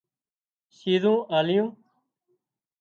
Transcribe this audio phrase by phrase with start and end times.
[0.77, 1.69] شيزُون آليون